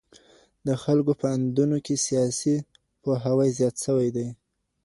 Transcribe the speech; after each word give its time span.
د 0.67 0.69
خلګو 0.83 1.13
په 1.21 1.27
اندونو 1.35 1.77
کي 1.85 1.95
سياسي 2.07 2.55
پوهاوی 3.01 3.49
زيات 3.57 3.75
سوی 3.85 4.09
دی. 4.15 4.27